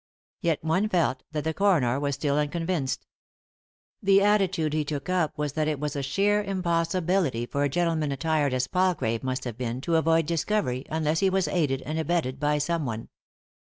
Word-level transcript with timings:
Yet 0.41 0.63
one 0.63 0.89
felt 0.89 1.21
that 1.31 1.43
the 1.43 1.53
coroner 1.53 1.99
was 1.99 2.15
still 2.15 2.35
unconvinced. 2.37 3.05
The 4.01 4.23
attitude 4.23 4.73
he 4.73 4.83
took 4.83 5.05
np 5.05 5.29
was 5.37 5.53
that 5.53 5.67
it 5.67 5.79
was 5.79 5.95
a 5.95 6.01
sheer 6.01 6.43
impossi 6.43 7.05
bility 7.05 7.47
for 7.47 7.61
a 7.63 7.69
gentleman 7.69 8.11
attired 8.11 8.55
as 8.55 8.65
Palgrave 8.65 9.21
must 9.23 9.43
have 9.43 9.59
been 9.59 9.79
to 9.81 9.97
avoid 9.97 10.25
discovery 10.25 10.87
unless 10.89 11.19
he 11.19 11.29
was 11.29 11.47
aided 11.47 11.83
and 11.83 11.99
abetted 11.99 12.39
by 12.39 12.57
someone. 12.57 13.09